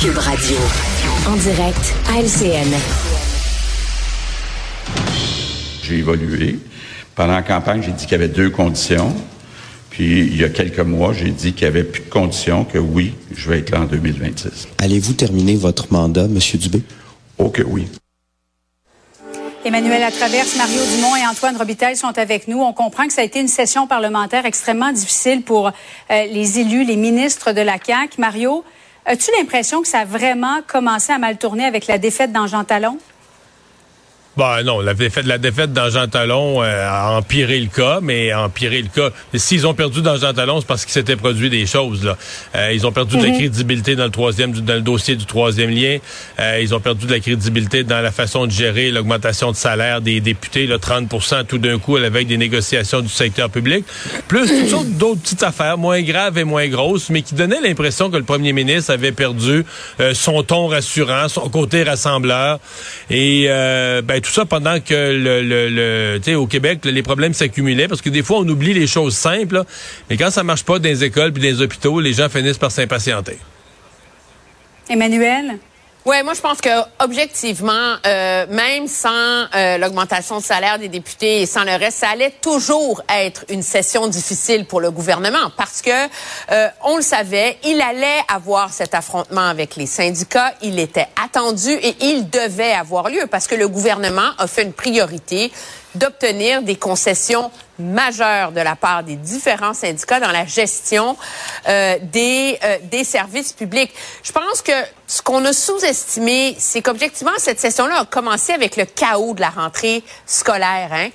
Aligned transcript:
Cube 0.00 0.16
Radio. 0.18 0.56
En 1.26 1.34
direct 1.34 1.94
à 2.08 2.20
LCN. 2.20 2.72
J'ai 5.82 5.96
évolué. 5.96 6.60
Pendant 7.16 7.32
la 7.32 7.42
campagne, 7.42 7.82
j'ai 7.82 7.90
dit 7.90 8.04
qu'il 8.04 8.12
y 8.12 8.14
avait 8.14 8.28
deux 8.28 8.50
conditions. 8.50 9.12
Puis, 9.90 10.20
il 10.20 10.36
y 10.36 10.44
a 10.44 10.50
quelques 10.50 10.78
mois, 10.78 11.12
j'ai 11.12 11.30
dit 11.30 11.52
qu'il 11.52 11.64
n'y 11.64 11.76
avait 11.76 11.82
plus 11.82 12.02
de 12.02 12.10
conditions, 12.10 12.64
que 12.64 12.78
oui, 12.78 13.14
je 13.34 13.50
vais 13.50 13.58
être 13.58 13.70
là 13.70 13.80
en 13.80 13.86
2026. 13.86 14.68
Allez-vous 14.78 15.14
terminer 15.14 15.56
votre 15.56 15.92
mandat, 15.92 16.26
M. 16.26 16.38
Dubé? 16.54 16.82
Oh 17.38 17.48
que 17.48 17.62
oui. 17.62 17.88
Emmanuel 19.64 20.00
Latraverse, 20.00 20.56
Mario 20.56 20.80
Dumont 20.94 21.16
et 21.16 21.26
Antoine 21.26 21.56
Robitaille 21.56 21.96
sont 21.96 22.16
avec 22.16 22.46
nous. 22.46 22.60
On 22.60 22.72
comprend 22.72 23.08
que 23.08 23.12
ça 23.12 23.22
a 23.22 23.24
été 23.24 23.40
une 23.40 23.48
session 23.48 23.88
parlementaire 23.88 24.46
extrêmement 24.46 24.92
difficile 24.92 25.42
pour 25.42 25.66
euh, 25.66 25.72
les 26.08 26.60
élus, 26.60 26.84
les 26.84 26.96
ministres 26.96 27.50
de 27.50 27.60
la 27.60 27.78
CAQ. 27.84 28.20
Mario, 28.20 28.64
as-tu 29.08 29.30
l'impression 29.38 29.80
que 29.80 29.88
ça 29.88 30.00
a 30.00 30.04
vraiment 30.04 30.60
commencé 30.66 31.12
à 31.12 31.18
mal 31.18 31.38
tourner 31.38 31.64
avec 31.64 31.86
la 31.86 31.96
défaite 31.96 32.30
d'Ange 32.30 32.54
Talon? 32.66 32.98
Ben 34.38 34.62
non, 34.62 34.78
la 34.78 34.94
défaite, 34.94 35.26
la 35.26 35.36
défaite 35.36 35.72
dans 35.72 35.90
Jean 35.90 36.06
Talon 36.06 36.62
euh, 36.62 36.88
a 36.88 37.10
empiré 37.10 37.58
le 37.58 37.66
cas, 37.66 37.98
mais 38.00 38.30
a 38.30 38.42
empiré 38.42 38.80
le 38.80 38.86
cas. 38.86 39.10
S'ils 39.34 39.66
ont 39.66 39.74
perdu 39.74 40.00
dans 40.00 40.16
Jean 40.16 40.32
Talon, 40.32 40.60
c'est 40.60 40.66
parce 40.68 40.84
qu'il 40.84 40.92
s'était 40.92 41.16
produit 41.16 41.50
des 41.50 41.66
choses. 41.66 42.04
Là. 42.04 42.16
Euh, 42.54 42.72
ils 42.72 42.86
ont 42.86 42.92
perdu 42.92 43.16
de 43.16 43.22
la 43.24 43.30
mhm. 43.30 43.34
crédibilité 43.34 43.96
dans 43.96 44.04
le 44.04 44.12
troisième, 44.12 44.52
dans 44.52 44.74
le 44.74 44.80
dossier 44.80 45.16
du 45.16 45.26
troisième 45.26 45.70
lien. 45.70 45.98
Euh, 46.38 46.60
ils 46.62 46.72
ont 46.72 46.78
perdu 46.78 47.06
de 47.06 47.10
la 47.10 47.18
crédibilité 47.18 47.82
dans 47.82 48.00
la 48.00 48.12
façon 48.12 48.46
de 48.46 48.52
gérer 48.52 48.92
l'augmentation 48.92 49.50
de 49.50 49.56
salaire 49.56 50.00
des 50.02 50.20
députés, 50.20 50.68
là, 50.68 50.76
30% 50.76 51.44
tout 51.44 51.58
d'un 51.58 51.80
coup 51.80 51.96
à 51.96 52.00
la 52.00 52.08
veille 52.08 52.26
des 52.26 52.38
négociations 52.38 53.00
du 53.00 53.08
secteur 53.08 53.50
public. 53.50 53.84
Plus 54.28 54.46
toutes 54.46 54.68
sortes 54.68 54.90
d'autres 54.90 55.20
petites 55.20 55.42
affaires, 55.42 55.78
moins 55.78 56.00
graves 56.02 56.38
et 56.38 56.44
moins 56.44 56.68
grosses, 56.68 57.10
mais 57.10 57.22
qui 57.22 57.34
donnaient 57.34 57.60
l'impression 57.60 58.08
que 58.08 58.16
le 58.16 58.22
premier 58.22 58.52
ministre 58.52 58.92
avait 58.92 59.10
perdu 59.10 59.64
son 60.12 60.44
ton 60.44 60.68
rassurant, 60.68 61.28
son 61.28 61.48
côté 61.48 61.82
rassembleur. 61.82 62.60
Et 63.10 63.48
ben, 63.48 64.20
tout 64.20 64.27
ça 64.30 64.44
pendant 64.44 64.80
que 64.80 64.94
le, 64.94 65.42
le, 65.42 66.20
sais, 66.22 66.34
au 66.34 66.46
Québec, 66.46 66.80
les 66.84 67.02
problèmes 67.02 67.34
s'accumulaient 67.34 67.88
parce 67.88 68.02
que 68.02 68.10
des 68.10 68.22
fois 68.22 68.38
on 68.38 68.48
oublie 68.48 68.74
les 68.74 68.86
choses 68.86 69.14
simples, 69.14 69.64
mais 70.08 70.16
quand 70.16 70.30
ça 70.30 70.42
marche 70.42 70.64
pas 70.64 70.78
dans 70.78 70.88
les 70.88 71.04
écoles 71.04 71.32
puis 71.32 71.42
dans 71.42 71.48
les 71.48 71.62
hôpitaux, 71.62 72.00
les 72.00 72.12
gens 72.12 72.28
finissent 72.28 72.58
par 72.58 72.70
s'impatienter. 72.70 73.38
Emmanuel? 74.88 75.58
Ouais, 76.08 76.22
moi 76.22 76.32
je 76.32 76.40
pense 76.40 76.62
que 76.62 76.70
objectivement, 77.00 77.96
euh, 78.06 78.46
même 78.48 78.88
sans 78.88 79.44
euh, 79.54 79.76
l'augmentation 79.76 80.38
de 80.38 80.42
salaire 80.42 80.78
des 80.78 80.88
députés 80.88 81.42
et 81.42 81.46
sans 81.46 81.64
le 81.64 81.72
reste, 81.72 81.98
ça 81.98 82.08
allait 82.08 82.32
toujours 82.40 83.02
être 83.14 83.44
une 83.50 83.62
session 83.62 84.06
difficile 84.06 84.64
pour 84.64 84.80
le 84.80 84.90
gouvernement 84.90 85.50
parce 85.58 85.82
que 85.82 85.90
euh, 86.50 86.68
on 86.82 86.96
le 86.96 87.02
savait, 87.02 87.58
il 87.62 87.78
allait 87.82 88.22
avoir 88.26 88.72
cet 88.72 88.94
affrontement 88.94 89.48
avec 89.48 89.76
les 89.76 89.84
syndicats, 89.84 90.54
il 90.62 90.78
était 90.78 91.08
attendu 91.22 91.72
et 91.72 91.94
il 92.00 92.30
devait 92.30 92.72
avoir 92.72 93.10
lieu 93.10 93.26
parce 93.30 93.46
que 93.46 93.54
le 93.54 93.68
gouvernement 93.68 94.30
a 94.38 94.46
fait 94.46 94.62
une 94.62 94.72
priorité 94.72 95.52
d'obtenir 95.94 96.62
des 96.62 96.76
concessions 96.76 97.50
majeures 97.78 98.52
de 98.52 98.60
la 98.60 98.76
part 98.76 99.02
des 99.02 99.16
différents 99.16 99.74
syndicats 99.74 100.20
dans 100.20 100.32
la 100.32 100.46
gestion 100.46 101.16
euh, 101.68 101.96
des, 102.02 102.58
euh, 102.64 102.78
des 102.84 103.04
services 103.04 103.52
publics. 103.52 103.92
Je 104.22 104.32
pense 104.32 104.62
que 104.62 104.72
ce 105.06 105.22
qu'on 105.22 105.42
a 105.46 105.54
sous-estimé, 105.54 106.54
c'est 106.58 106.82
qu'objectivement, 106.82 107.32
cette 107.38 107.58
session-là 107.58 108.00
a 108.00 108.04
commencé 108.04 108.52
avec 108.52 108.76
le 108.76 108.84
chaos 108.84 109.32
de 109.32 109.40
la 109.40 109.48
rentrée 109.48 110.02
scolaire. 110.26 110.90
Hein? 110.92 111.08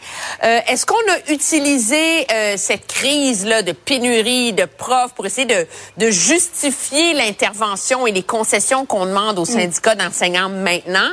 Euh, 0.43 0.59
Est-ce 0.67 0.85
qu'on 0.87 0.95
a 0.95 1.31
utilisé 1.31 2.25
euh, 2.31 2.55
cette 2.57 2.87
crise-là 2.87 3.61
de 3.61 3.71
pénurie 3.71 4.53
de 4.53 4.65
profs 4.65 5.13
pour 5.13 5.27
essayer 5.27 5.45
de, 5.45 5.67
de 5.97 6.09
justifier 6.09 7.13
l'intervention 7.13 8.07
et 8.07 8.11
les 8.11 8.23
concessions 8.23 8.87
qu'on 8.87 9.05
demande 9.05 9.37
aux 9.37 9.43
mm. 9.43 9.59
syndicats 9.59 9.95
d'enseignants 9.95 10.49
maintenant? 10.49 11.11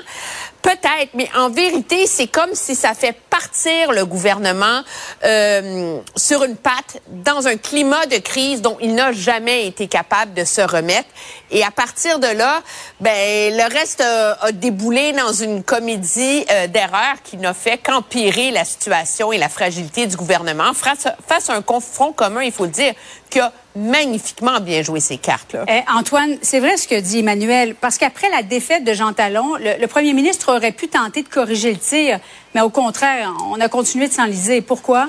Peut-être, 0.62 1.14
mais 1.14 1.28
en 1.36 1.48
vérité, 1.48 2.06
c'est 2.06 2.26
comme 2.26 2.54
si 2.54 2.74
ça 2.74 2.92
fait 2.92 3.16
partir 3.30 3.92
le 3.92 4.04
gouvernement 4.04 4.82
euh, 5.24 5.98
sur 6.16 6.44
une 6.44 6.56
patte 6.56 7.00
dans 7.08 7.46
un 7.46 7.56
climat 7.56 8.04
de 8.06 8.18
crise 8.18 8.60
dont 8.60 8.76
il 8.80 8.94
n'a 8.94 9.12
jamais 9.12 9.66
été 9.66 9.88
capable 9.88 10.34
de 10.34 10.44
se 10.44 10.60
remettre. 10.60 11.08
Et 11.50 11.64
à 11.64 11.70
partir 11.70 12.18
de 12.18 12.26
là, 12.26 12.60
ben 13.00 13.54
le 13.56 13.72
reste 13.72 14.02
a, 14.02 14.52
déboulé 14.52 15.12
dans 15.12 15.32
une 15.32 15.62
comédie 15.62 16.44
euh, 16.50 16.66
d'erreurs 16.66 17.22
qui 17.24 17.38
n'a 17.38 17.54
fait 17.54 17.78
qu'empirer 17.78 18.50
la 18.50 18.64
situation 18.64 19.32
et 19.32 19.38
la 19.38 19.48
fragilité 19.48 20.06
du 20.06 20.16
gouvernement 20.16 20.74
face, 20.74 21.06
à 21.48 21.54
un 21.54 21.62
confront 21.62 22.12
commun, 22.12 22.42
il 22.42 22.52
faut 22.52 22.64
le 22.64 22.70
dire, 22.70 22.92
qui 23.30 23.40
a 23.40 23.52
magnifiquement 23.76 24.60
bien 24.60 24.82
joué 24.82 25.00
ses 25.00 25.16
cartes. 25.16 25.52
Là. 25.52 25.64
Eh, 25.68 25.82
Antoine, 25.92 26.36
c'est 26.42 26.60
vrai 26.60 26.76
ce 26.76 26.88
que 26.88 26.98
dit 26.98 27.20
Emmanuel, 27.20 27.74
parce 27.74 27.98
qu'après 27.98 28.28
la 28.30 28.42
défaite 28.42 28.84
de 28.84 28.92
Jean 28.92 29.12
Talon, 29.12 29.56
le, 29.56 29.86
premier 29.86 30.12
ministre 30.12 30.54
aurait 30.54 30.72
pu 30.72 30.88
tenter 30.88 31.22
de 31.22 31.28
corriger 31.28 31.72
le 31.72 31.78
tir, 31.78 32.18
mais 32.54 32.60
au 32.60 32.70
contraire, 32.70 33.32
on 33.50 33.60
a 33.60 33.68
continué 33.68 34.08
de 34.08 34.12
s'enliser. 34.12 34.60
Pourquoi? 34.60 35.08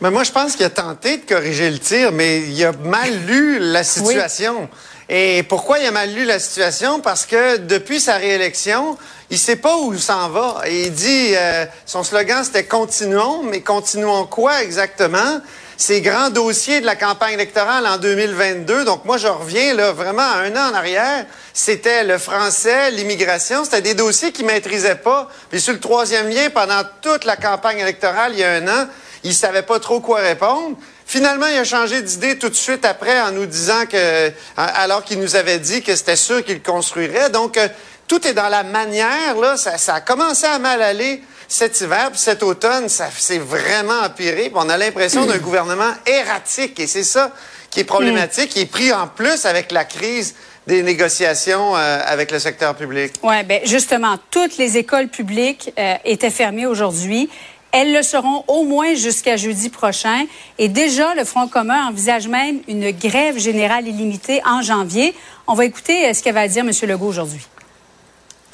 Mais 0.00 0.10
moi, 0.10 0.24
je 0.24 0.32
pense 0.32 0.56
qu'il 0.56 0.66
a 0.66 0.70
tenté 0.70 1.16
de 1.16 1.24
corriger 1.24 1.70
le 1.70 1.78
tir, 1.78 2.12
mais 2.12 2.42
il 2.42 2.64
a 2.64 2.72
mal 2.72 3.10
lu 3.26 3.58
la 3.58 3.82
situation. 3.82 4.68
Et 5.08 5.44
pourquoi 5.44 5.78
il 5.78 5.86
a 5.86 5.92
mal 5.92 6.12
lu 6.12 6.24
la 6.24 6.38
situation? 6.38 7.00
Parce 7.00 7.26
que 7.26 7.58
depuis 7.58 8.00
sa 8.00 8.16
réélection, 8.16 8.98
il 9.30 9.38
sait 9.38 9.56
pas 9.56 9.76
où 9.78 9.92
il 9.92 10.00
s'en 10.00 10.28
va. 10.28 10.62
Et 10.66 10.86
il 10.86 10.92
dit, 10.92 11.32
euh, 11.34 11.64
son 11.86 12.02
slogan, 12.02 12.42
c'était 12.44 12.64
continuons, 12.64 13.42
mais 13.44 13.60
continuons 13.60 14.26
quoi 14.26 14.62
exactement? 14.62 15.40
Ces 15.76 16.00
grands 16.00 16.30
dossiers 16.30 16.80
de 16.80 16.86
la 16.86 16.96
campagne 16.96 17.34
électorale 17.34 17.86
en 17.86 17.98
2022. 17.98 18.84
Donc 18.84 19.04
moi, 19.04 19.18
je 19.18 19.26
reviens 19.26 19.74
là 19.74 19.92
vraiment 19.92 20.22
à 20.22 20.38
un 20.38 20.52
an 20.56 20.70
en 20.70 20.74
arrière. 20.74 21.26
C'était 21.52 22.04
le 22.04 22.18
français, 22.18 22.90
l'immigration. 22.90 23.64
C'était 23.64 23.82
des 23.82 23.94
dossiers 23.94 24.32
qu'il 24.32 24.46
maîtrisait 24.46 24.96
pas. 24.96 25.28
Puis 25.50 25.60
sur 25.60 25.74
le 25.74 25.80
troisième 25.80 26.28
lien, 26.28 26.48
pendant 26.50 26.82
toute 27.02 27.24
la 27.24 27.36
campagne 27.36 27.78
électorale, 27.78 28.32
il 28.32 28.38
y 28.38 28.44
a 28.44 28.52
un 28.52 28.68
an, 28.68 28.88
il 29.22 29.34
savait 29.34 29.62
pas 29.62 29.78
trop 29.78 30.00
quoi 30.00 30.20
répondre. 30.20 30.76
Finalement, 31.04 31.46
il 31.46 31.58
a 31.58 31.64
changé 31.64 32.02
d'idée 32.02 32.38
tout 32.38 32.48
de 32.48 32.54
suite 32.54 32.84
après 32.84 33.20
en 33.20 33.30
nous 33.30 33.46
disant 33.46 33.86
que, 33.86 34.32
alors 34.56 35.04
qu'il 35.04 35.20
nous 35.20 35.36
avait 35.36 35.58
dit 35.58 35.82
que 35.82 35.94
c'était 35.94 36.16
sûr 36.16 36.44
qu'il 36.44 36.62
construirait. 36.62 37.30
Donc, 37.30 37.56
euh, 37.58 37.68
tout 38.08 38.26
est 38.26 38.34
dans 38.34 38.48
la 38.48 38.64
manière, 38.64 39.36
là. 39.40 39.56
Ça 39.56 39.94
a 39.94 40.00
commencé 40.00 40.46
à 40.46 40.58
mal 40.58 40.82
aller 40.82 41.22
cet 41.48 41.80
hiver, 41.80 42.10
puis 42.10 42.20
cet 42.20 42.42
automne, 42.42 42.88
ça 42.88 43.08
s'est 43.16 43.38
vraiment 43.38 44.00
empiré. 44.04 44.50
on 44.54 44.68
a 44.68 44.76
l'impression 44.76 45.26
d'un 45.26 45.38
gouvernement 45.46 45.92
erratique. 46.06 46.78
Et 46.80 46.86
c'est 46.86 47.04
ça 47.04 47.32
qui 47.70 47.80
est 47.80 47.84
problématique, 47.84 48.50
qui 48.50 48.60
est 48.60 48.66
pris 48.66 48.92
en 48.92 49.06
plus 49.06 49.44
avec 49.44 49.70
la 49.72 49.84
crise 49.84 50.34
des 50.66 50.82
négociations 50.82 51.76
euh, 51.76 52.00
avec 52.04 52.30
le 52.32 52.38
secteur 52.38 52.74
public. 52.74 53.12
Oui, 53.22 53.42
bien 53.44 53.60
justement, 53.64 54.16
toutes 54.30 54.56
les 54.56 54.76
écoles 54.76 55.08
publiques 55.08 55.72
euh, 55.78 55.94
étaient 56.04 56.30
fermées 56.30 56.66
aujourd'hui. 56.66 57.28
Elles 57.72 57.92
le 57.92 58.02
seront 58.02 58.44
au 58.48 58.64
moins 58.64 58.94
jusqu'à 58.94 59.36
jeudi 59.36 59.68
prochain. 59.68 60.24
Et 60.58 60.68
déjà, 60.68 61.14
le 61.14 61.24
Front 61.24 61.46
commun 61.46 61.88
envisage 61.88 62.26
même 62.26 62.60
une 62.68 62.90
grève 62.90 63.38
générale 63.38 63.86
illimitée 63.86 64.40
en 64.46 64.62
janvier. 64.62 65.14
On 65.46 65.54
va 65.54 65.64
écouter 65.64 66.06
euh, 66.08 66.14
ce 66.14 66.22
qu'elle 66.22 66.34
va 66.34 66.48
dire 66.48 66.64
M. 66.64 66.70
Legault 66.88 67.06
aujourd'hui. 67.06 67.46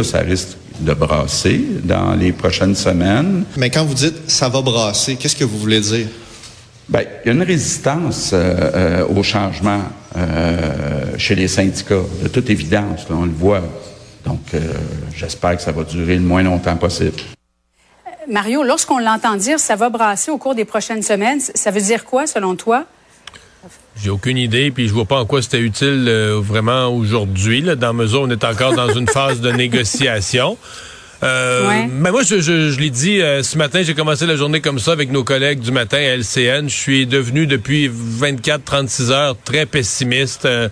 Ça 0.02 0.18
risque 0.18 0.56
de 0.80 0.94
brasser 0.94 1.64
dans 1.84 2.14
les 2.14 2.32
prochaines 2.32 2.74
semaines. 2.74 3.44
Mais 3.56 3.70
quand 3.70 3.84
vous 3.84 3.94
dites 3.94 4.30
ça 4.30 4.48
va 4.48 4.60
brasser, 4.62 5.16
qu'est-ce 5.16 5.36
que 5.36 5.44
vous 5.44 5.58
voulez 5.58 5.80
dire? 5.80 6.06
Bien, 6.88 7.02
il 7.24 7.28
y 7.28 7.30
a 7.30 7.32
une 7.32 7.42
résistance 7.42 8.32
euh, 8.32 9.04
euh, 9.04 9.06
au 9.08 9.22
changement 9.22 9.82
euh, 10.16 11.16
chez 11.16 11.34
les 11.34 11.48
syndicats, 11.48 12.02
de 12.22 12.28
toute 12.28 12.50
évidence, 12.50 13.06
on 13.08 13.24
le 13.24 13.30
voit. 13.30 13.62
Donc, 14.24 14.40
j'espère 15.16 15.56
que 15.56 15.62
ça 15.62 15.72
va 15.72 15.82
durer 15.82 16.14
le 16.14 16.20
moins 16.20 16.44
longtemps 16.44 16.76
possible. 16.76 17.16
Mario, 18.30 18.62
lorsqu'on 18.62 18.98
l'entend 18.98 19.34
dire 19.34 19.58
ça 19.58 19.74
va 19.74 19.88
brasser 19.88 20.30
au 20.30 20.38
cours 20.38 20.54
des 20.54 20.64
prochaines 20.64 21.02
semaines, 21.02 21.40
ça 21.40 21.72
veut 21.72 21.80
dire 21.80 22.04
quoi 22.04 22.28
selon 22.28 22.54
toi? 22.54 22.84
J'ai 23.96 24.10
aucune 24.10 24.38
idée, 24.38 24.70
puis 24.70 24.88
je 24.88 24.92
vois 24.92 25.04
pas 25.04 25.20
en 25.20 25.26
quoi 25.26 25.42
c'était 25.42 25.60
utile 25.60 26.06
euh, 26.08 26.40
vraiment 26.42 26.88
aujourd'hui. 26.88 27.62
Dans 27.62 27.92
mesure, 27.92 28.22
on 28.22 28.30
est 28.30 28.44
encore 28.44 28.74
dans 28.74 28.92
une 28.92 29.08
phase 29.08 29.40
de 29.40 29.50
négociation. 29.50 30.56
Euh, 31.22 31.86
Mais 31.88 32.10
moi, 32.10 32.22
je, 32.22 32.40
je, 32.40 32.78
l'ai 32.80 32.90
dit 32.90 33.20
euh, 33.20 33.42
ce 33.42 33.56
matin, 33.56 33.82
j'ai 33.82 33.94
commencé 33.94 34.26
la 34.26 34.34
journée 34.34 34.60
comme 34.60 34.78
ça 34.78 34.92
avec 34.92 35.12
nos 35.12 35.22
collègues 35.22 35.60
du 35.60 35.70
matin 35.70 35.98
à 35.98 36.16
LCN. 36.16 36.68
Je 36.68 36.74
suis 36.74 37.06
devenu 37.06 37.46
depuis 37.46 37.88
24-36 37.88 39.10
heures 39.10 39.36
très 39.44 39.66
pessimiste. 39.66 40.46
Euh, 40.46 40.68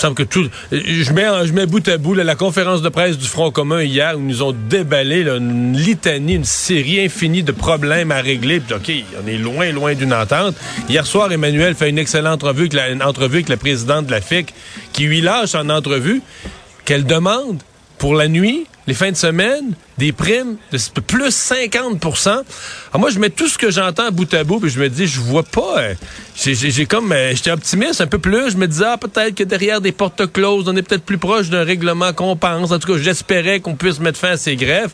Je 0.00 1.52
mets, 1.52 1.66
bout 1.66 1.88
à 1.88 1.98
bout 1.98 2.14
la 2.14 2.34
conférence 2.34 2.82
de 2.82 2.88
presse 2.88 3.18
du 3.18 3.26
Front 3.26 3.50
commun 3.50 3.82
hier 3.82 4.16
où 4.16 4.20
nous 4.20 4.42
ont 4.42 4.52
déballé 4.52 5.22
une 5.22 5.76
litanie, 5.76 6.34
une 6.34 6.44
série 6.44 7.00
infinie 7.04 7.42
de 7.42 7.52
problèmes 7.52 8.12
à 8.12 8.20
régler. 8.20 8.62
OK, 8.74 8.92
on 9.22 9.26
est 9.26 9.38
loin, 9.38 9.72
loin 9.72 9.94
d'une 9.94 10.14
entente. 10.14 10.54
Hier 10.88 11.04
soir, 11.04 11.32
Emmanuel 11.32 11.74
fait 11.74 11.90
une 11.90 11.98
excellente 11.98 12.34
entrevue 12.34 12.62
avec 12.62 12.72
la, 12.74 12.90
une 12.90 13.02
entrevue 13.02 13.36
avec 13.36 13.48
la 13.48 13.56
présidente 13.56 14.06
de 14.06 14.12
la 14.12 14.20
FIC 14.20 14.54
qui 14.92 15.04
lui 15.04 15.20
lâche 15.20 15.54
en 15.54 15.68
entrevue 15.68 16.22
qu'elle 16.84 17.04
demande? 17.04 17.62
Pour 17.98 18.14
la 18.14 18.28
nuit, 18.28 18.66
les 18.86 18.94
fins 18.94 19.10
de 19.10 19.16
semaine, 19.16 19.72
des 19.98 20.12
primes 20.12 20.56
de 20.72 21.00
plus 21.00 21.28
50% 21.30 22.28
Alors 22.30 22.44
moi, 22.98 23.10
je 23.10 23.18
mets 23.18 23.30
tout 23.30 23.48
ce 23.48 23.58
que 23.58 23.70
j'entends 23.70 24.10
bout 24.10 24.32
à 24.32 24.44
bout, 24.44 24.60
puis 24.60 24.70
je 24.70 24.80
me 24.80 24.88
dis, 24.88 25.06
je 25.06 25.20
vois 25.20 25.42
pas. 25.42 25.78
euh, 25.80 25.94
j'ai- 26.36 26.86
comme, 26.86 27.12
euh, 27.12 27.34
j'étais 27.34 27.50
optimiste 27.50 28.00
un 28.00 28.06
peu 28.06 28.18
plus. 28.18 28.52
Je 28.52 28.56
me 28.56 28.66
disais, 28.66 28.84
ah, 28.86 28.96
peut-être 28.96 29.34
que 29.34 29.44
derrière 29.44 29.80
des 29.80 29.92
portes 29.92 30.32
closes, 30.32 30.64
on 30.68 30.76
est 30.76 30.82
peut-être 30.82 31.04
plus 31.04 31.18
proche 31.18 31.50
d'un 31.50 31.64
règlement 31.64 32.12
qu'on 32.12 32.36
pense. 32.36 32.70
En 32.72 32.78
tout 32.78 32.92
cas, 32.92 32.98
j'espérais 32.98 33.60
qu'on 33.60 33.74
puisse 33.74 34.00
mettre 34.00 34.18
fin 34.18 34.30
à 34.30 34.36
ces 34.36 34.56
grèves. 34.56 34.92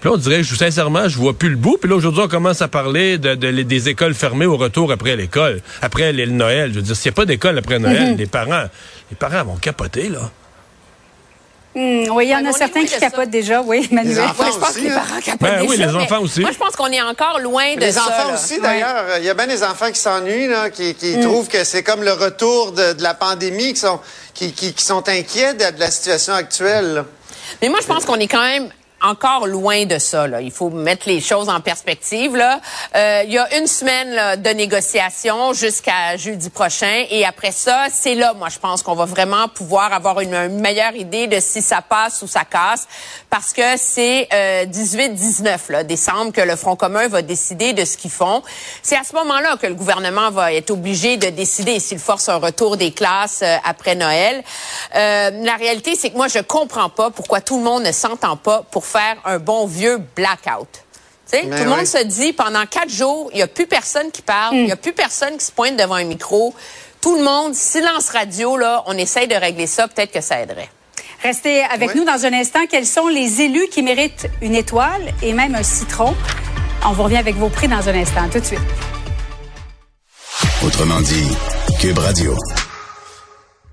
Puis 0.00 0.10
là, 0.10 0.16
on 0.16 0.18
dirait, 0.18 0.42
je, 0.42 0.54
sincèrement, 0.56 1.08
je 1.08 1.16
vois 1.16 1.32
plus 1.38 1.48
le 1.50 1.56
bout. 1.56 1.78
Puis 1.80 1.88
là, 1.88 1.94
aujourd'hui, 1.96 2.22
on 2.24 2.28
commence 2.28 2.60
à 2.60 2.66
parler 2.68 3.18
de, 3.18 3.36
de- 3.36 3.46
les- 3.48 3.62
des 3.64 3.88
écoles 3.88 4.14
fermées 4.14 4.46
au 4.46 4.56
retour 4.56 4.90
après 4.90 5.14
l'école, 5.16 5.60
après 5.80 6.12
le 6.12 6.26
Noël. 6.26 6.70
Je 6.70 6.80
veux 6.80 6.82
dire, 6.82 6.96
s'il 6.96 7.10
n'y 7.10 7.14
a 7.14 7.16
pas 7.16 7.24
d'école 7.24 7.56
après 7.56 7.78
Noël, 7.78 8.16
les 8.16 8.26
parents, 8.26 8.64
les 9.10 9.16
parents 9.16 9.44
vont 9.44 9.56
capoter, 9.56 10.08
là. 10.08 10.28
Hum, 11.74 12.04
oui, 12.10 12.26
il 12.26 12.30
y 12.30 12.36
en 12.36 12.44
a 12.44 12.52
certains 12.52 12.80
qui 12.80 12.86
de 12.86 12.90
ça. 12.90 13.00
capotent 13.00 13.30
déjà, 13.30 13.62
oui, 13.62 13.88
Manuel. 13.90 14.14
Les 14.14 14.20
enfants 14.20 14.42
Moi, 14.42 14.52
je 14.52 14.58
pense 14.58 14.70
aussi, 14.70 14.78
que 14.80 14.84
les 14.84 14.90
hein. 14.90 15.02
parents 15.08 15.20
capotent 15.22 15.40
Ben 15.40 15.60
oui, 15.62 15.76
déjà, 15.78 15.86
les 15.90 15.92
mais 15.96 16.02
enfants 16.04 16.20
aussi. 16.20 16.40
Moi, 16.40 16.50
je 16.52 16.58
pense 16.58 16.76
qu'on 16.76 16.86
est 16.92 17.00
encore 17.00 17.40
loin 17.40 17.74
de 17.76 17.80
Les 17.80 17.92
ça. 17.92 18.02
enfants 18.02 18.28
là. 18.28 18.34
aussi, 18.34 18.60
d'ailleurs. 18.60 19.04
Il 19.18 19.24
y 19.24 19.30
a 19.30 19.34
bien 19.34 19.46
des 19.46 19.62
enfants 19.62 19.90
qui 19.90 19.98
s'ennuient, 19.98 20.48
là, 20.48 20.68
qui, 20.68 20.94
qui 20.94 21.18
trouvent 21.20 21.48
que 21.48 21.64
c'est 21.64 21.82
comme 21.82 22.02
le 22.02 22.12
retour 22.12 22.72
de, 22.72 22.92
de 22.92 23.02
la 23.02 23.14
pandémie, 23.14 23.72
qui 23.72 23.80
sont, 23.80 24.00
qui, 24.34 24.52
qui, 24.52 24.74
qui 24.74 24.84
sont 24.84 25.08
inquiets 25.08 25.54
de, 25.54 25.74
de 25.74 25.80
la 25.80 25.90
situation 25.90 26.34
actuelle. 26.34 26.92
là. 26.94 27.04
Mais 27.62 27.68
moi, 27.70 27.78
je 27.80 27.86
pense 27.86 28.04
qu'on 28.04 28.16
est 28.20 28.28
quand 28.28 28.42
même 28.42 28.68
encore 29.02 29.46
loin 29.46 29.84
de 29.84 29.98
ça. 29.98 30.26
Là. 30.26 30.40
Il 30.40 30.50
faut 30.50 30.70
mettre 30.70 31.08
les 31.08 31.20
choses 31.20 31.48
en 31.48 31.60
perspective. 31.60 32.36
Là. 32.36 32.60
Euh, 32.94 33.22
il 33.26 33.32
y 33.32 33.38
a 33.38 33.58
une 33.58 33.66
semaine 33.66 34.10
là, 34.14 34.36
de 34.36 34.50
négociation 34.50 35.52
jusqu'à 35.52 36.16
jeudi 36.16 36.50
prochain. 36.50 37.04
Et 37.10 37.24
après 37.24 37.52
ça, 37.52 37.86
c'est 37.90 38.14
là, 38.14 38.34
moi, 38.34 38.48
je 38.48 38.58
pense 38.58 38.82
qu'on 38.82 38.94
va 38.94 39.04
vraiment 39.04 39.48
pouvoir 39.48 39.92
avoir 39.92 40.20
une, 40.20 40.48
meilleure 40.48 40.94
idée 40.94 41.26
de 41.26 41.40
si 41.40 41.62
ça 41.62 41.82
passe 41.82 42.22
ou 42.22 42.26
ça 42.26 42.44
casse. 42.44 42.86
Parce 43.30 43.52
que 43.52 43.76
c'est 43.76 44.28
euh, 44.32 44.66
18-19 44.66 45.70
là, 45.70 45.84
décembre 45.84 46.32
que 46.32 46.40
le 46.40 46.56
Front 46.56 46.76
commun 46.76 47.08
va 47.08 47.22
décider 47.22 47.72
de 47.72 47.84
ce 47.84 47.96
qu'ils 47.96 48.10
font. 48.10 48.42
C'est 48.82 48.96
à 48.96 49.04
ce 49.04 49.14
moment-là 49.14 49.56
que 49.56 49.66
le 49.66 49.74
gouvernement 49.74 50.30
va 50.30 50.52
être 50.52 50.70
obligé 50.70 51.16
de 51.16 51.28
décider 51.28 51.80
s'il 51.80 51.98
force 51.98 52.28
un 52.28 52.36
retour 52.36 52.76
des 52.76 52.92
classes 52.92 53.40
euh, 53.42 53.56
après 53.64 53.94
Noël. 53.94 54.42
Euh, 54.94 55.30
la 55.42 55.56
réalité, 55.56 55.94
c'est 55.96 56.10
que 56.10 56.16
moi, 56.16 56.28
je 56.28 56.38
comprends 56.38 56.88
pas 56.88 57.10
pourquoi 57.10 57.40
tout 57.40 57.58
le 57.58 57.64
monde 57.64 57.84
ne 57.84 57.92
s'entend 57.92 58.36
pas 58.36 58.62
pour 58.70 58.84
faire 58.92 59.16
un 59.24 59.38
bon 59.38 59.66
vieux 59.66 59.98
blackout. 60.14 60.68
Mais 61.32 61.42
tout 61.44 61.64
le 61.64 61.70
monde 61.70 61.86
se 61.86 62.02
dit 62.04 62.34
pendant 62.34 62.66
quatre 62.66 62.90
jours, 62.90 63.30
il 63.32 63.36
n'y 63.36 63.42
a 63.42 63.46
plus 63.46 63.66
personne 63.66 64.10
qui 64.10 64.20
parle, 64.20 64.54
il 64.54 64.64
n'y 64.66 64.72
a 64.72 64.76
plus 64.76 64.92
personne 64.92 65.38
qui 65.38 65.44
se 65.46 65.52
pointe 65.52 65.76
devant 65.76 65.94
un 65.94 66.04
micro. 66.04 66.54
Tout 67.00 67.16
le 67.16 67.24
monde, 67.24 67.54
silence 67.54 68.10
radio, 68.10 68.56
là, 68.56 68.82
on 68.86 68.96
essaye 68.98 69.26
de 69.26 69.34
régler 69.34 69.66
ça, 69.66 69.88
peut-être 69.88 70.12
que 70.12 70.20
ça 70.20 70.40
aiderait. 70.40 70.68
Restez 71.22 71.62
avec 71.62 71.94
nous 71.94 72.04
dans 72.04 72.26
un 72.26 72.32
instant. 72.32 72.60
Quels 72.68 72.86
sont 72.86 73.08
les 73.08 73.40
élus 73.42 73.68
qui 73.70 73.82
méritent 73.82 74.28
une 74.42 74.54
étoile 74.54 75.12
et 75.22 75.32
même 75.32 75.54
un 75.54 75.62
citron? 75.62 76.14
On 76.84 76.92
vous 76.92 77.04
revient 77.04 77.16
avec 77.16 77.36
vos 77.36 77.48
prix 77.48 77.68
dans 77.68 77.88
un 77.88 77.94
instant. 77.94 78.28
Tout 78.30 78.40
de 78.40 78.44
suite. 78.44 78.60
Autrement 80.64 81.00
dit, 81.00 81.28
Cube 81.80 81.98
Radio. 81.98 82.36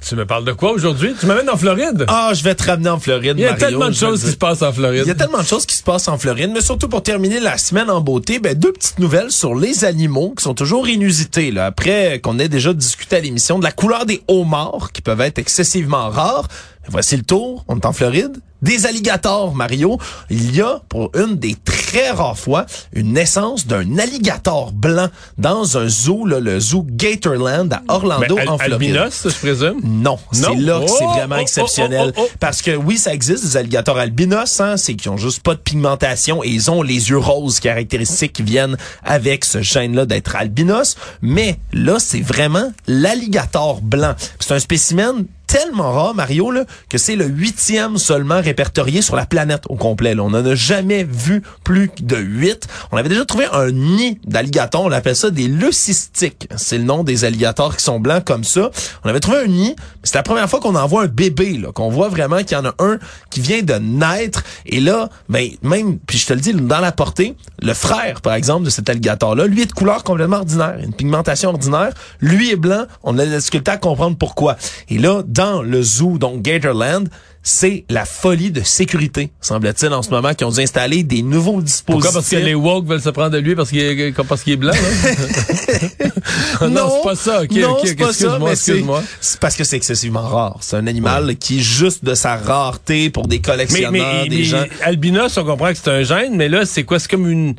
Tu 0.10 0.16
me 0.16 0.26
parles 0.26 0.44
de 0.44 0.54
quoi 0.54 0.72
aujourd'hui? 0.72 1.14
Tu 1.20 1.28
m'amènes 1.28 1.52
en 1.52 1.56
Floride? 1.56 2.06
Ah, 2.08 2.32
je 2.34 2.44
vais 2.44 2.56
te 2.56 2.64
ramener 2.64 2.90
en 2.90 3.00
Floride, 3.00 3.36
Il 3.38 3.42
y 3.42 3.46
a 3.46 3.52
Mario, 3.52 3.64
tellement 3.68 3.90
de 3.90 3.94
choses 3.94 4.24
qui 4.24 4.32
se 4.32 4.38
passent 4.38 4.64
en 4.64 4.74
Floride. 4.74 5.04
Il 5.06 5.08
y 5.08 5.12
a 5.12 5.14
tellement 5.14 5.38
de 5.38 5.46
choses 5.46 5.68
qui 5.68 5.76
se 5.76 5.84
passent 5.84 6.08
en 6.08 6.18
Floride, 6.18 6.50
mais 6.52 6.62
surtout 6.62 6.90
pour 6.90 7.04
terminer 7.04 7.40
la 7.40 7.60
semaine 7.60 7.92
en 7.92 8.02
beauté, 8.02 8.40
ben, 8.40 8.58
deux 8.58 8.72
petites 8.72 8.98
nouvelles 8.98 9.30
sur 9.30 9.54
les 9.54 9.86
animaux 9.86 10.34
qui 10.36 10.44
sont 10.44 10.56
toujours 10.56 10.90
inusitées. 10.90 11.52
Là. 11.52 11.68
Après 11.68 12.20
qu'on 12.24 12.40
ait 12.40 12.50
déjà 12.50 12.74
discuté 12.74 13.18
à 13.18 13.20
l'émission 13.20 13.60
de 13.60 13.64
la 13.64 13.72
couleur 13.72 14.08
des 14.08 14.24
homards 14.28 14.92
qui 14.94 15.04
peuvent 15.04 15.22
être 15.22 15.38
excessivement 15.38 16.10
rares, 16.10 16.48
voici 16.90 17.16
le 17.18 17.24
tour, 17.24 17.64
on 17.68 17.78
est 17.78 17.86
en 17.86 17.94
Floride. 17.94 18.38
Des 18.62 18.86
alligators, 18.86 19.56
Mario. 19.56 19.98
Il 20.30 20.54
y 20.54 20.60
a, 20.62 20.82
pour 20.90 21.12
une 21.16 21.38
des 21.38 21.56
très 21.64 22.10
rares 22.12 22.38
fois, 22.38 22.66
une 22.92 23.14
naissance 23.14 23.66
d'un 23.68 23.98
alligator 23.98 24.74
blanc 24.74 25.08
dans 25.38 25.78
un 25.78 25.88
zoo, 25.88 26.26
là, 26.26 26.42
le 26.42 26.60
zoo 26.60 26.86
Gatorland 26.90 27.72
à 27.72 27.82
Orlando, 27.88 28.36
Ben, 28.36 28.42
al- 28.42 28.50
en 28.50 28.58
Floride. 28.58 28.74
albinos, 28.98 29.22
je 29.30 29.30
présume? 29.40 29.80
Non, 29.86 30.18
c'est 30.34 30.56
là 30.56 30.82
que 30.82 30.88
c'est 30.92 31.06
Oh, 31.06 31.14
vraiment 31.14 31.36
oh, 31.38 31.42
exceptionnel. 31.42 32.12
oh, 32.18 32.24
oh. 32.26 32.30
Parce 32.42 32.62
que 32.62 32.76
oui, 32.76 32.98
ça 32.98 33.14
existe, 33.14 33.46
des 33.46 33.56
alligators 33.56 33.98
albinos, 33.98 34.60
hein, 34.60 34.76
c'est 34.76 34.96
qu'ils 34.96 35.10
ont 35.12 35.16
juste 35.18 35.40
pas 35.42 35.54
de 35.56 35.60
pigmentation 35.62 36.44
et 36.44 36.50
ils 36.50 36.70
ont 36.70 36.82
les 36.82 37.12
yeux 37.12 37.18
roses 37.18 37.62
caractéristiques 37.62 38.34
qui 38.34 38.44
viennent 38.44 38.76
avec 39.06 39.46
ce 39.46 39.62
gène-là 39.62 40.06
d'être 40.06 40.36
albinos. 40.36 40.98
Mais 41.22 41.58
là, 41.72 41.96
c'est 42.00 42.20
vraiment 42.22 42.74
l'alligator 42.88 43.80
blanc. 43.82 44.16
C'est 44.42 44.54
un 44.54 44.60
spécimen 44.60 45.26
tellement 45.50 45.92
rare, 45.92 46.14
Mario, 46.14 46.52
là, 46.52 46.64
que 46.90 47.00
c'est 47.00 47.16
le 47.16 47.26
huitième 47.26 47.98
seulement 47.98 48.40
répertorié 48.40 49.02
sur 49.02 49.16
la 49.16 49.26
planète 49.26 49.64
au 49.68 49.76
complet. 49.76 50.14
Là. 50.14 50.24
On 50.24 50.30
n'en 50.30 50.46
a 50.46 50.54
jamais 50.54 51.04
vu 51.04 51.42
plus 51.64 51.90
de 52.00 52.18
huit. 52.18 52.68
On 52.92 52.98
avait 52.98 53.10
déjà 53.10 53.26
trouvé 53.26 53.46
un 53.52 53.72
nid 53.72 54.20
d'alligators, 54.26 54.84
on 54.84 54.92
appelle 54.92 55.16
ça 55.16 55.32
des 55.32 55.48
leucistiques. 55.48 56.48
C'est 56.56 56.78
le 56.78 56.84
nom 56.84 57.04
des 57.04 57.26
alligators 57.26 57.76
qui 57.76 57.84
sont 57.84 58.00
blancs 58.00 58.24
comme 58.24 58.44
ça. 58.44 58.70
On 59.04 59.10
avait 59.10 59.20
trouvé 59.20 59.40
un 59.40 59.48
nid, 59.48 59.76
c'est 60.04 60.16
la 60.16 60.24
première 60.24 60.48
fois 60.48 60.60
qu'on 60.60 60.76
en 60.76 60.86
voit 60.86 61.04
un 61.04 61.08
bébé, 61.08 61.60
qu'on 61.74 61.90
voit 61.90 62.10
vraiment 62.10 62.38
qu'il 62.44 62.52
y 62.52 62.56
en 62.56 62.66
a 62.66 62.76
un 62.78 63.00
qui 63.32 63.42
vient 63.42 63.64
de 63.64 63.74
naître. 63.74 64.44
Et 64.68 64.80
là, 64.80 65.10
ben, 65.30 65.50
même, 65.64 65.98
puis 65.98 66.20
je 66.20 66.28
te 66.28 66.34
le 66.34 66.42
dis, 66.42 66.54
dans 66.54 66.80
la 66.80 66.92
portée, 66.92 67.36
le 67.60 67.74
frère, 67.74 68.22
par 68.22 68.36
exemple, 68.36 68.66
de 68.66 68.70
cet 68.70 68.88
alligator-là, 68.88 69.48
lui 69.48 69.64
est 69.64 69.66
de 69.66 69.74
couleur 69.74 70.04
complètement 70.04 70.38
ordinaire, 70.38 70.78
une 70.84 70.94
pigmentation 70.94 71.50
ordinaire. 71.50 71.90
Lui 72.22 72.52
est 72.52 72.56
blanc, 72.56 72.86
on 73.02 73.18
a 73.18 73.26
de 73.26 73.32
la 73.32 73.38
difficulté 73.38 73.72
à 73.72 73.78
comprendre 73.78 74.16
pourquoi. 74.16 74.58
Et 74.90 75.00
là, 75.00 75.24
dans 75.40 75.62
le 75.62 75.82
zoo, 75.82 76.18
donc 76.18 76.42
Gatorland, 76.42 77.08
c'est 77.44 77.86
la 77.90 78.04
folie 78.04 78.52
de 78.52 78.60
sécurité, 78.62 79.32
semble-t-il, 79.40 79.94
en 79.94 80.02
ce 80.02 80.10
moment, 80.10 80.34
qui 80.34 80.44
ont 80.44 80.50
dû 80.50 80.60
installer 80.60 81.04
des 81.04 81.22
nouveaux 81.22 81.62
dispositifs. 81.62 81.86
Pourquoi? 81.86 82.12
Parce 82.12 82.30
que 82.30 82.36
les 82.36 82.56
woke 82.56 82.86
veulent 82.86 83.02
se 83.02 83.08
prendre 83.08 83.30
de 83.30 83.38
lui 83.38 83.56
parce 83.56 83.70
qu'il 83.70 83.80
est, 83.80 84.12
parce 84.12 84.44
qu'il 84.44 84.52
est 84.52 84.58
blanc, 84.58 84.74
là? 84.74 86.68
non, 86.68 86.92
c'est 86.92 87.04
pas 87.08 87.16
ça. 87.16 87.44
Ok, 87.44 87.52
non, 87.52 87.70
ok, 87.70 87.80
c'est 87.86 87.96
pas 87.96 88.04
ça, 88.08 88.10
excuse-moi, 88.10 88.52
excuse-moi. 88.52 89.04
c'est 89.22 89.40
parce 89.40 89.56
que 89.56 89.64
c'est 89.64 89.78
excessivement 89.78 90.28
rare. 90.28 90.58
C'est 90.60 90.76
un 90.76 90.88
animal 90.88 91.38
qui, 91.38 91.64
juste 91.64 92.04
de 92.04 92.16
sa 92.16 92.36
rareté 92.36 93.10
pour 93.10 93.30
des 93.30 93.40
collectionneurs, 93.40 93.94
mais, 93.94 94.28
des 94.28 94.40
mais 94.40 94.44
gens... 94.44 94.66
albinos, 94.84 95.38
on 95.38 95.46
comprend 95.46 95.70
que 95.70 95.78
c'est 95.82 95.90
un 95.90 96.04
gène, 96.04 96.36
mais 96.36 96.50
là, 96.50 96.66
c'est 96.66 96.84
quoi? 96.84 97.00
C'est 97.00 97.10
comme 97.10 97.30
une... 97.30 97.56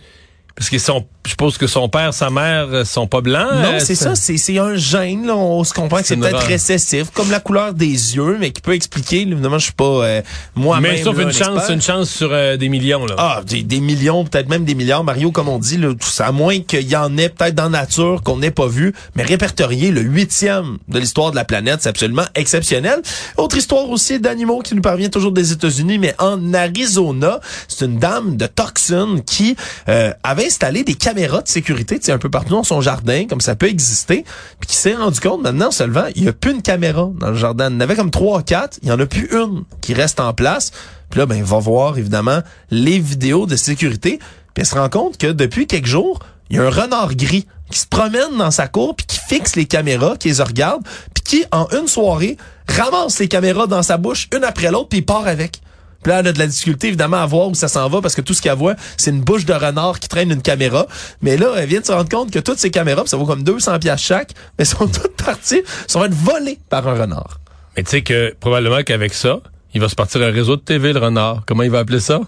Parce 0.55 0.69
que 0.69 0.79
son, 0.79 1.07
je 1.25 1.31
suppose 1.31 1.59
que 1.59 1.67
son 1.67 1.89
père, 1.89 2.15
sa 2.15 2.31
mère 2.31 2.67
euh, 2.73 2.85
sont 2.85 3.07
pas 3.07 3.21
blancs. 3.21 3.47
Non, 3.53 3.75
euh, 3.75 3.79
c'est 3.79 3.95
ça, 3.95 4.15
c'est 4.15 4.59
un 4.59 4.75
gène, 4.75 5.27
là, 5.27 5.37
on 5.37 5.63
se 5.65 5.75
comprend 5.75 6.01
que 6.01 6.07
C'est 6.07 6.17
peut-être 6.17 6.47
récessif, 6.47 7.11
comme 7.11 7.31
la 7.31 7.41
couleur 7.41 7.75
des 7.75 7.87
yeux, 8.17 8.39
mais 8.41 8.53
qui 8.53 8.63
peut 8.63 8.75
expliquer, 8.75 9.21
évidemment, 9.23 9.59
je 9.59 9.65
suis 9.65 9.73
pas 9.73 9.85
euh, 9.85 10.23
moi-même 10.55 10.93
Mais 10.93 11.03
sauf 11.03 11.17
là, 11.17 11.23
une 11.25 11.29
un 11.29 11.33
chance, 11.33 11.57
expert. 11.57 11.71
une 11.75 11.83
chance 11.83 12.11
sur 12.11 12.31
euh, 12.33 12.57
des 12.57 12.69
millions, 12.69 13.05
là. 13.05 13.15
Ah, 13.19 13.43
des, 13.47 13.63
des 13.63 13.81
millions, 13.81 14.25
peut-être 14.25 14.49
même 14.49 14.65
des 14.65 14.75
milliards, 14.75 15.05
Mario, 15.05 15.31
comme 15.31 15.49
on 15.49 15.59
dit, 15.59 15.77
là, 15.77 15.93
tout 15.93 16.09
ça, 16.09 16.27
à 16.27 16.33
moins 16.33 16.59
qu'il 16.61 16.89
y 16.89 16.97
en 16.97 17.17
ait 17.19 17.29
peut-être 17.29 17.55
dans 17.55 17.65
la 17.69 17.81
nature 17.81 18.23
qu'on 18.23 18.39
n'ait 18.39 18.51
pas 18.51 18.67
vu, 18.67 18.95
mais 19.15 19.23
répertorié 19.23 19.91
le 19.91 20.01
huitième 20.01 20.79
de 20.89 20.99
l'histoire 20.99 21.31
de 21.33 21.37
la 21.37 21.45
planète, 21.45 21.81
c'est 21.83 21.91
absolument 21.91 22.25
exceptionnel. 22.35 23.03
Autre 23.37 23.57
histoire 23.59 23.89
aussi 23.91 24.21
d'animaux 24.21 24.61
qui 24.61 24.75
nous 24.75 24.83
parvient 24.83 25.11
toujours 25.11 25.33
des 25.33 25.53
États-Unis, 25.53 25.99
mais 25.99 26.15
en 26.19 26.55
Arizona, 26.55 27.41
c'est 27.69 27.85
une 27.85 27.99
dame 27.99 28.37
de 28.37 28.47
Tucson 28.47 29.21
qui 29.25 29.55
euh, 29.89 30.13
avait 30.23 30.47
installé 30.47 30.83
des 30.83 30.95
caméras 31.11 31.43
de 31.43 31.49
sécurité, 31.49 31.99
tu 31.99 32.13
un 32.13 32.19
peu 32.19 32.31
partout 32.31 32.53
dans 32.53 32.63
son 32.63 32.81
jardin, 32.81 33.27
comme 33.27 33.41
ça 33.41 33.57
peut 33.57 33.67
exister, 33.67 34.25
puis 34.61 34.69
qui 34.69 34.77
s'est 34.77 34.95
rendu 34.95 35.19
compte 35.19 35.43
maintenant 35.43 35.73
seulement, 35.73 36.05
il 36.15 36.23
n'y 36.23 36.29
a 36.29 36.33
plus 36.33 36.53
une 36.53 36.63
caméra 36.63 37.11
dans 37.19 37.31
le 37.31 37.35
jardin. 37.35 37.69
Il 37.69 37.75
y 37.75 37.77
en 37.79 37.81
avait 37.81 37.97
comme 37.97 38.13
trois, 38.13 38.43
quatre, 38.43 38.79
il 38.83 38.89
y 38.89 38.93
en 38.93 39.01
a 39.01 39.07
plus 39.07 39.29
une 39.33 39.65
qui 39.81 39.93
reste 39.93 40.21
en 40.21 40.33
place. 40.33 40.71
Puis 41.11 41.19
là, 41.19 41.27
ben, 41.27 41.35
il 41.35 41.43
va 41.43 41.59
voir 41.59 41.99
évidemment 41.99 42.41
les 42.71 43.01
vidéos 43.01 43.47
de 43.47 43.57
sécurité. 43.57 44.21
Puis 44.55 44.63
elle 44.63 44.67
se 44.67 44.77
rend 44.77 44.89
compte 44.89 45.19
que 45.19 45.27
depuis 45.27 45.67
quelques 45.67 45.87
jours, 45.87 46.21
il 46.49 46.57
y 46.57 46.59
a 46.61 46.63
un 46.63 46.71
renard 46.71 47.17
gris 47.17 47.49
qui 47.73 47.81
se 47.81 47.89
promène 47.89 48.37
dans 48.39 48.53
sa 48.53 48.69
cour 48.69 48.95
puis 48.95 49.07
qui 49.07 49.19
fixe 49.19 49.57
les 49.57 49.67
caméras, 49.67 50.17
qui 50.17 50.29
les 50.29 50.41
regarde, 50.41 50.83
puis 51.13 51.25
qui, 51.25 51.45
en 51.51 51.67
une 51.77 51.89
soirée, 51.89 52.37
ramasse 52.69 53.19
les 53.19 53.27
caméras 53.27 53.67
dans 53.67 53.83
sa 53.83 53.97
bouche, 53.97 54.29
une 54.33 54.45
après 54.45 54.71
l'autre, 54.71 54.89
puis 54.91 55.01
il 55.01 55.05
part 55.05 55.27
avec. 55.27 55.61
Puis 56.03 56.11
là, 56.11 56.21
elle 56.21 56.29
a 56.29 56.33
de 56.33 56.39
la 56.39 56.47
difficulté, 56.47 56.89
évidemment, 56.89 57.19
à 57.19 57.27
voir 57.27 57.49
où 57.49 57.55
ça 57.55 57.69
s'en 57.69 57.89
va, 57.89 58.01
parce 58.01 58.15
que 58.15 58.21
tout 58.23 58.35
ce 58.35 58.41
qu'elle 58.43 58.57
voit, 58.57 58.75
c'est 58.97 59.11
une 59.11 59.21
bouche 59.21 59.45
de 59.45 59.53
renard 59.53 60.01
qui 60.01 60.09
traîne 60.09 60.31
une 60.31 60.43
caméra. 60.43 60.87
Mais 61.23 61.37
là, 61.37 61.53
elle 61.57 61.69
vient 61.69 61.81
de 61.81 61.87
se 61.87 61.93
rendre 61.93 62.09
compte 62.09 62.31
que 62.31 62.39
toutes 62.39 62.59
ces 62.59 62.71
caméras, 62.71 63.03
puis 63.03 63.11
ça 63.11 63.17
vaut 63.17 63.27
comme 63.27 63.43
200 63.43 63.79
pièces 63.79 64.01
chaque, 64.01 64.33
mais 64.59 64.65
sont 64.65 64.87
toutes 64.89 65.17
parties, 65.23 65.63
sont 65.87 66.05
être 66.05 66.15
volées 66.15 66.59
par 66.69 66.87
un 66.89 66.95
renard. 66.95 67.41
Mais 67.77 67.83
tu 67.83 67.91
sais 67.91 68.03
que 68.03 68.35
probablement 68.41 68.83
qu'avec 68.83 69.15
ça, 69.15 69.41
il 69.75 69.81
va 69.81 69.89
se 69.89 69.95
partir 69.95 70.23
un 70.23 70.31
réseau 70.31 70.57
de 70.57 70.63
TV, 70.63 70.93
le 70.93 70.99
renard. 71.01 71.43
Comment 71.47 71.63
il 71.63 71.71
va 71.71 71.81
appeler 71.81 72.01
ça? 72.01 72.21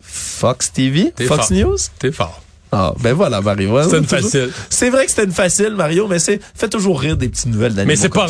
Fox 0.00 0.72
TV? 0.72 1.12
Fox 1.26 1.48
fort. 1.48 1.52
News? 1.52 1.76
T'es 1.98 2.12
fort. 2.12 2.40
Ah, 2.70 2.92
ben 3.00 3.14
voilà, 3.14 3.40
Mario. 3.40 3.82
C'était 3.82 3.98
une 3.98 4.04
Toujours- 4.04 4.20
facile. 4.22 4.50
C'est 4.68 4.90
vrai 4.90 5.04
que 5.04 5.10
c'était 5.10 5.24
une 5.24 5.32
facile, 5.32 5.70
Mario, 5.74 6.06
mais 6.06 6.18
c'est 6.18 6.38
fait 6.54 6.68
toujours 6.68 7.00
rire 7.00 7.16
des 7.16 7.28
petites 7.28 7.46
nouvelles 7.46 7.72
d'animaux. 7.74 7.88
Mais 7.88 7.96
c'est 7.96 8.10
pas 8.10 8.26
rare. 8.26 8.28